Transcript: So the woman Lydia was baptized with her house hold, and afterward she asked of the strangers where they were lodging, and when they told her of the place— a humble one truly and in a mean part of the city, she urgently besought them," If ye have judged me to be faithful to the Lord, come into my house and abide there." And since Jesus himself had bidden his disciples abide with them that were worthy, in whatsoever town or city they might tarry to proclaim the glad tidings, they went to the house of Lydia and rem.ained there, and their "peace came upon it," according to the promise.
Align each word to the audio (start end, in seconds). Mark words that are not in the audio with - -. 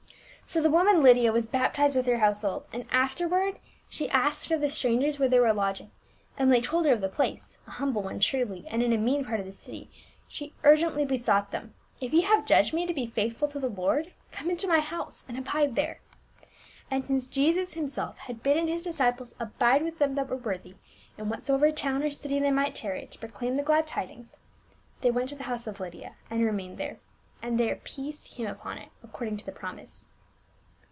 So 0.51 0.61
the 0.61 0.69
woman 0.69 1.01
Lydia 1.01 1.31
was 1.31 1.45
baptized 1.47 1.95
with 1.95 2.05
her 2.07 2.17
house 2.17 2.41
hold, 2.41 2.67
and 2.73 2.85
afterward 2.91 3.57
she 3.87 4.09
asked 4.09 4.51
of 4.51 4.59
the 4.59 4.69
strangers 4.69 5.17
where 5.17 5.29
they 5.29 5.39
were 5.39 5.53
lodging, 5.53 5.91
and 6.37 6.49
when 6.49 6.49
they 6.49 6.59
told 6.61 6.83
her 6.85 6.91
of 6.91 6.99
the 6.99 7.07
place— 7.07 7.57
a 7.67 7.71
humble 7.71 8.01
one 8.01 8.19
truly 8.19 8.65
and 8.67 8.83
in 8.83 8.91
a 8.91 8.97
mean 8.97 9.23
part 9.23 9.39
of 9.39 9.45
the 9.45 9.53
city, 9.53 9.89
she 10.27 10.53
urgently 10.65 11.05
besought 11.05 11.51
them," 11.51 11.73
If 12.01 12.11
ye 12.11 12.23
have 12.23 12.45
judged 12.45 12.73
me 12.73 12.85
to 12.85 12.93
be 12.93 13.07
faithful 13.07 13.47
to 13.47 13.59
the 13.59 13.69
Lord, 13.69 14.11
come 14.33 14.49
into 14.49 14.67
my 14.67 14.81
house 14.81 15.23
and 15.29 15.37
abide 15.37 15.75
there." 15.77 16.01
And 16.89 17.05
since 17.05 17.27
Jesus 17.27 17.75
himself 17.75 18.17
had 18.17 18.43
bidden 18.43 18.67
his 18.67 18.81
disciples 18.81 19.35
abide 19.39 19.83
with 19.83 19.99
them 19.99 20.15
that 20.15 20.27
were 20.27 20.35
worthy, 20.35 20.75
in 21.17 21.29
whatsoever 21.29 21.71
town 21.71 22.03
or 22.03 22.09
city 22.11 22.39
they 22.39 22.51
might 22.51 22.75
tarry 22.75 23.07
to 23.07 23.19
proclaim 23.19 23.55
the 23.55 23.63
glad 23.63 23.87
tidings, 23.87 24.35
they 24.99 25.11
went 25.11 25.29
to 25.29 25.35
the 25.35 25.43
house 25.43 25.65
of 25.65 25.79
Lydia 25.79 26.15
and 26.29 26.43
rem.ained 26.43 26.77
there, 26.77 26.99
and 27.41 27.57
their 27.57 27.77
"peace 27.77 28.27
came 28.33 28.47
upon 28.47 28.77
it," 28.79 28.89
according 29.01 29.37
to 29.37 29.45
the 29.45 29.53
promise. 29.53 30.07